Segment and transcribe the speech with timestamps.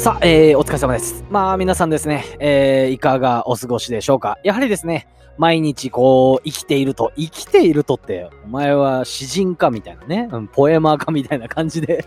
[0.00, 1.26] さあ、えー、お疲れ様です。
[1.28, 4.38] まあ、皆さんですね、えー、いかがお過ごしでしょうか。
[4.42, 12.06] やはりですね、毎日こう、生きていると、生きているとって、お前は詩人かみたいなね、うん、ポエマーかみたいな感じで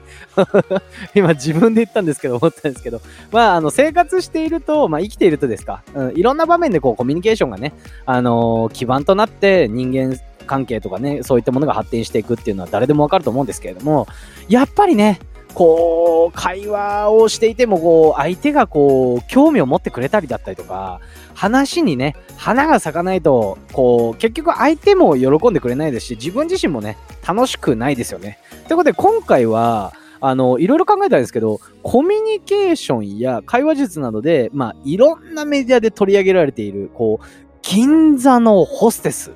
[1.14, 3.00] 今自分で言ったんですけど、思ったんですけど、
[3.32, 7.74] まあ、あの、生活していると、まあ、生きているとですか、うん、いろんな場面でこう、コミュニケーションがね、
[8.08, 14.08] あのー、基盤となって人間関係とかね、そういったものが発展していくっていうのは誰でもわかると思うんですけれども、
[14.50, 15.20] やっぱりね、
[15.54, 21.00] こう、会話をしていても、こう、相手がこう、興味を持ってくれたりだったりとか、
[21.34, 26.98] 話にね、花が咲かないと、こう、結局相手も喜んでくれないですし、自分自身もね、
[27.28, 28.40] 楽しくないですよね。
[28.68, 29.94] ということで、今回は、
[30.26, 37.26] あの、いろいろ考えたんですけど、コミュニケーションや会話術などで、まあ、いろんなメディアで取り上げられている、こう、
[37.62, 39.32] 銀座のホステス、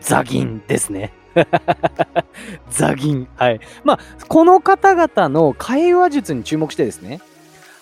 [0.00, 1.12] ザギンですね。
[2.70, 3.28] ザギン。
[3.36, 3.60] はい。
[3.84, 7.20] まあ、この方々の会話術に注目してですね、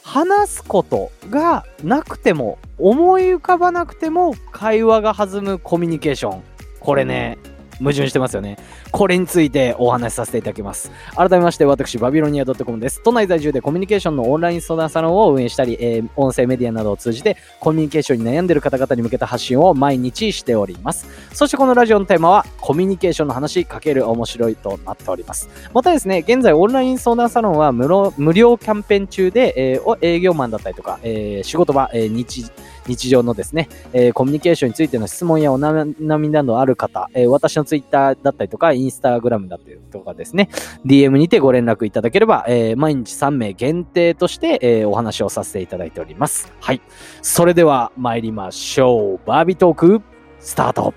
[0.02, 6.42] 話すことがなくても、思い浮かばなくても会話が弾むコミュニケーション。
[6.80, 7.38] これね、
[7.80, 8.56] 矛盾してますよね。
[8.90, 10.90] これについてお話しさせていただきます。
[11.14, 13.02] 改めまして、私、バビロニア .com です。
[13.02, 21.06] 都内在住でコミュニケーションのオンライン相談サロンを運営したり、えー、音声メディアなどを通じて、コミュニケーションに悩んでいる方々に向けた発信を毎日しております。
[21.32, 25.48] そしてこのラジオのテーマは、コミュニケーションの話かける面白いとなっております。
[25.72, 32.46] またですね、現在オンライン相談サロンは無料キャンペーン中で、えー、営業マンだったりとか、えー、仕事場、えー、日、
[32.86, 40.48] 日常のですね、えー、コミュニケーションについての質問やお悩みなどある方、えー、私のツイッターだったりとか、インスタグラムだったりとかですね、
[40.86, 46.50] DM にてご連絡いただければ、えー、毎日3名限定として、えー、お話をさせていただいております。
[46.60, 46.80] はい。
[47.20, 49.26] それでは参りましょう。
[49.26, 50.02] バービートーク、
[50.40, 50.94] スタート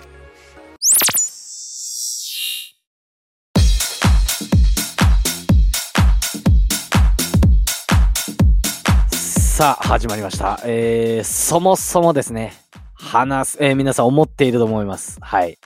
[9.60, 10.62] さあ、始まりました。
[10.64, 12.54] えー、そもそもですね、
[12.94, 15.18] 話す、えー、皆さん思っていると思います。
[15.20, 15.58] はい。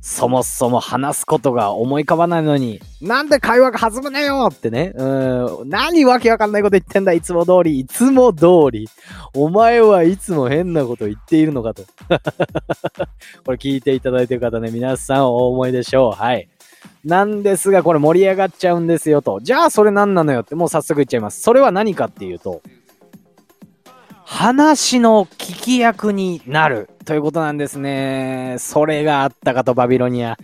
[0.00, 4.92] そもそも話すことが思い浮かばないのに、なんで会話が弾むねよってね。
[4.94, 5.68] うん。
[5.68, 7.80] 何わけわかんないこと言ってんだ、いつも通り。
[7.80, 8.88] いつも通り。
[9.34, 11.82] お前はいつも変なこと言っているのかと。
[13.44, 16.12] これ聞いていただいてる方ね、皆さんお思いでしょう。
[16.12, 16.48] はい。
[17.04, 19.40] なんですが、これ盛り上がっちゃうんですよと。
[19.40, 21.40] じゃあそれ何なのよってもう早速言っちゃいます。
[21.40, 22.62] それは何かっていうと、
[24.36, 28.56] 話の聞き役になるということなんですね。
[28.58, 30.36] それがあったかと、バビロニア。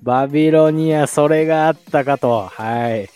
[0.00, 2.46] バビロニア、それがあったかと。
[2.46, 3.08] はい。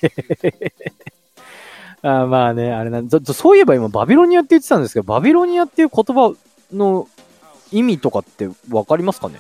[2.03, 6.35] あまあね、あれなそういえば今、バビロニアって言ってたんですけど、バビロニアっていう言葉
[6.73, 7.07] の
[7.71, 9.39] 意味とかって分かりますかね？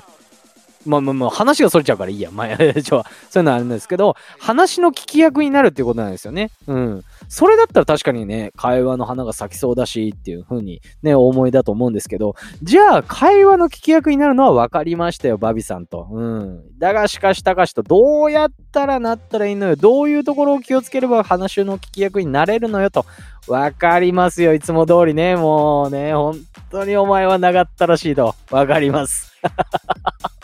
[0.86, 2.30] まあまあまあ、話がそれちゃうからいいや。
[2.30, 6.50] まあ、ちょ、そういうのはあるんですけど、話の聞き役になるっていうことなんですよね。
[6.66, 7.04] うん。
[7.28, 16.08] それだったら確かにね、会話の花が咲きそうだしっていう風にね、思いだと思うんですけど、じゃあ、会話の聞き役になるのは分かりましたよ、バビさんと。
[16.10, 16.78] うん。
[16.78, 19.76] だがしかしたかしと、どうやったらなったらいいのよ。
[19.76, 23.06] どういうところを気をつければ話の聞き役になれるのよと。
[23.48, 25.36] 分かりますよ、いつも通りね。
[25.36, 26.38] もうね、本
[26.70, 28.34] 当にお前は長ったらしいと。
[28.50, 29.32] 分かります。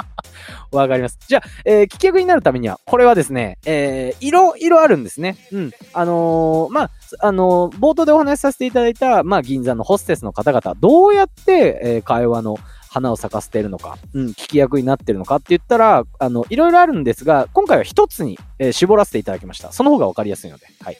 [0.72, 1.18] わかります。
[1.28, 5.36] じゃあ、えー、聞き役になるためには、これはですね、えー、いろいろあるんですね。
[5.52, 5.72] うん。
[5.92, 6.90] あのー、まあ、
[7.20, 12.56] あのー、冒頭でお話しさせていただいた、まあ、銀座のホステスの方々、どうやって、えー、会話の
[12.88, 19.72] 花を咲かせてるのか、うん、聞き役になってるのかって言ったら、あの、いろいろあるんですが、今回は一つに、えー、絞らせていただきました。
[19.72, 20.66] その方がわかりやすいので。
[20.80, 20.98] はい。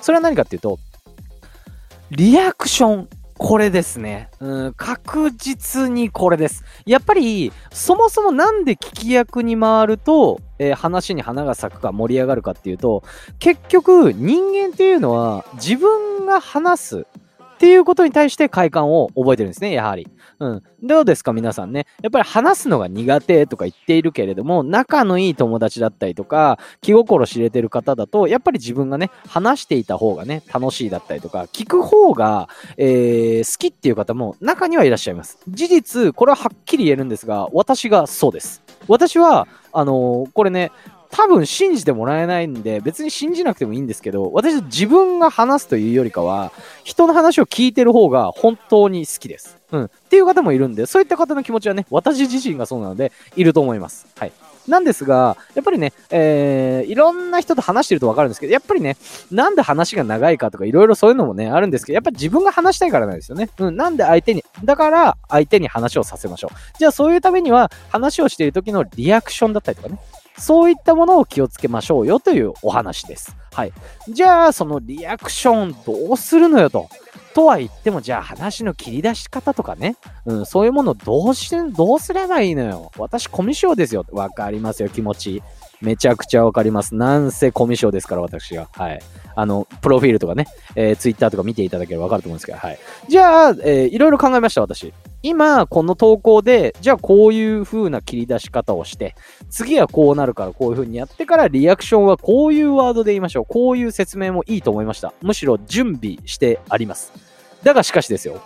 [0.00, 0.78] それは何かっていうと、
[2.10, 4.30] リアクションこれですね。
[4.40, 6.64] うん、確実にこれです。
[6.86, 13.02] やっぱり、そもそもなんで聞き役に回ると、えー、話に花が咲くか盛り上がるかっていうと、
[13.38, 17.06] 結局、人間っていうのは自分が話す
[17.56, 20.06] っていうことに対して快感を覚えてるんですね、やはり。
[20.40, 20.62] うん。
[20.82, 21.86] どうですか、皆さんね。
[22.02, 35.38] やっぱり話すのが苦手とか言っているけれども、仲のいい友達だったりとか、気心知れてる方だと、やっぱり自分がね、話していた方がね、楽しいだったりとか、聞く方が、えー、好きっていう方も中にはいらっしゃいます。
[35.48, 38.62] 事実、これははっきり言えるんですが、私がそうです。
[38.86, 40.72] 私は、あのー、これね、
[41.16, 46.52] 多分信じてもらえないんで、別に信じなくてもいいんですけど、私自分が話すというよりかは、
[46.84, 49.56] 人の話を聞いてる方が本当に好きです。
[49.72, 49.84] うん。
[49.84, 54.06] っていう方もいるんで、そういった方の気持ちはね、私自身がそうなので、いると思います。
[54.18, 54.32] はい。
[54.68, 58.98] なんですが、やっぱりね、えー、いろんな人と話してるとわかるんですけど、やっぱりね、
[59.30, 63.48] なんで話が長いかとかいろいろそういうのもね、あるんですけど、やっぱり自分が話したいからなんですよね。
[63.58, 66.78] うん、なんで相手に、だから相手に話をさせましょう。
[66.78, 69.98] じゃあそういうためには、話をしている時のリアクションだったりとかね、
[70.38, 73.36] そういったものを気をつけましょうよというお話です。
[73.52, 73.72] はい。
[74.08, 76.88] じゃあ、そのリアクションどうするのよと。
[77.34, 82.92] とは言っても、じゃあ話の切り出し方とかね、うん、そういうものどうして、どうすればいいのよ。
[82.96, 84.06] 私、コミュ障ですよ。
[84.10, 85.42] わかりますよ、気持ち。
[85.82, 86.94] めちゃくちゃわかります。
[86.94, 88.68] なんせコミュ障ですから、私が。
[88.72, 89.00] はい。
[89.34, 92.78] あの、プロフィールとかね、えー、ツイッターとか見ていただければわかると思うんですけど、はい。
[93.08, 94.94] じゃあ、えー、いろいろ考えました、私。
[95.26, 99.16] 今、この投稿で、じゃあこういう風な切り出し方をして、
[99.50, 103.44] 次はこうなるからこういう風にやってから、リアクションはこういうワードで言いましょう。
[103.44, 105.12] こういう説明もいいと思いました。
[105.22, 107.12] むしろ準備してあります。
[107.64, 108.40] だがしかしですよ。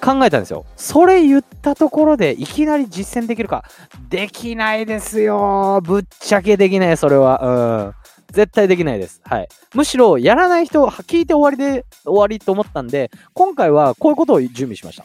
[0.00, 0.64] 考えたんですよ。
[0.76, 3.64] それ言ったところでいきなり実践できるか。
[4.08, 5.82] できないですよ。
[5.84, 7.94] ぶっちゃけできない、それは。
[8.30, 8.32] うん。
[8.32, 9.20] 絶対できないです。
[9.24, 9.48] はい。
[9.74, 15.04] むしろ、やらない人、聞いて終わりで、終わりと思ったんで、今回はこういうことを準備しました。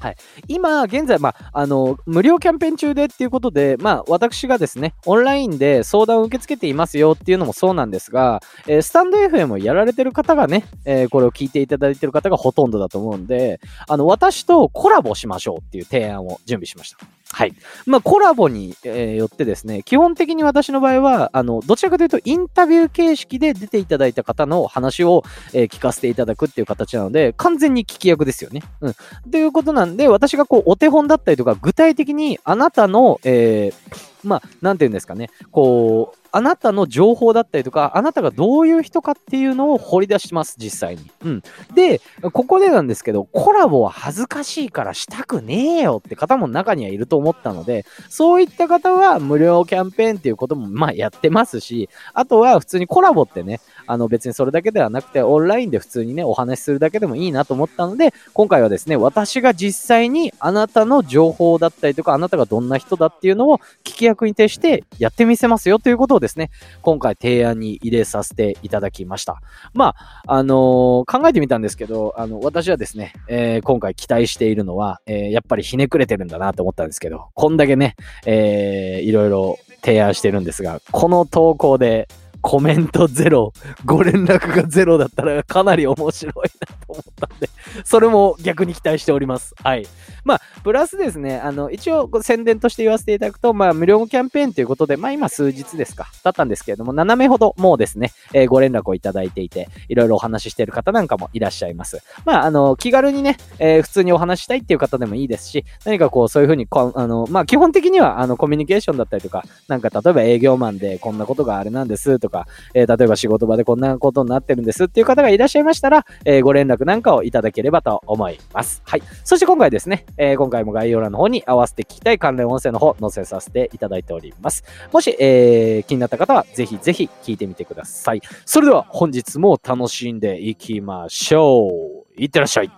[0.00, 0.16] はい、
[0.48, 16.98] 今現在、まあ、あの無料キャンペーン中でっていうことで、まあ、私がですねオンラインで相談を受け付けていますよっていうのもそうなんですが、えー、スタンド FM をやられてる方がね、えー、これを聞いていただいてる方がほとんどだと思うんであの私とコラボしましょうっていう提案を準備しました。
[17.32, 17.54] はい。
[17.86, 28.62] まあ、コラボに、えー、よってですね、基本的に私の場合は、あの、どちらかというと、インタビュー形式で出ていただいた方の話を、えー、聞かせていただくっていう形なので、完全に聞き役ですよね。
[28.80, 28.94] うん。
[29.30, 41.08] ということなんで、私がこう、お手本だったりとか、具体的にあなたの、えー、まあ、なんていうんですかね、こう、あなたの情報だったりとか、あなたがどういう人かっていうのを掘り出します、実際に。
[41.22, 41.42] うん。
[41.76, 42.00] で、
[42.32, 66.50] ここでなんですけど、コラボは恥ずかしいからしたくねえよって方も中にはいると思ったので、そういった方は無料キャンペーンっていうこともまあやってますし、あとは普通にコラボってね、あの別にそれだけではなくて、オンラインで普通にね、お話しするだけでもいいなと思ったので、今回はですね、私が実際にあなたの情報だったりとか、あなたがどんな人だっていうのを聞き役に徹してやってみせますよということをですね、
[66.80, 69.40] 今回提案に入れさせていただきました。
[69.74, 77.94] まあ、あのー、考えてみたんですけど、あの、私はですね、えー、今回期待しているのは、えー、やっぱりひねくれてるんだなと思ったんですけど、こんだけね、
[78.24, 82.08] えー、いろいろ提案してるんですが、この投稿で
[82.44, 83.54] コメントゼロ、
[83.86, 87.48] ご連絡がゼロだったらかなり面白いなと思ったんで、
[87.84, 89.54] それも逆に期待しております。
[89.62, 89.86] はい。
[90.24, 102.02] まあ、プラスですね、あの、一応宣伝として言わせていただくと、まあ、無料キャンペーンということで、まあ、今数日ですか、だったんですけれども、7名ほどもうですね、えー、ご連絡をいただいていて、いろいろお話ししている方なんかもいらっしゃいます。
[102.26, 118.82] まあ、あの、気軽にね、えー、普通にお話したいっていう方でもいいですし、何かこう、そういうふうにこ、あの、まあ、基本的には、あの、コミュニケーションだったりとか、なんか例えば営業マンでこんなことがあれなんですとか、かえー、例えば仕事場でこんなことになってるんですっていう方がいらっしゃいましたら、えご連絡なんかをいただければと思います。
[118.84, 119.02] はい。
[119.22, 124.64] そして今回ですね、え今回も概要要欄の方に合わせて聞きたい関連音声の方載せさせていただいております。
[124.92, 128.22] もし、えー、気になった方はぜひぜひ聞いてみてください。
[128.46, 132.22] それでは本日も楽しんでいきましょう。
[132.22, 132.70] いってらっしゃい。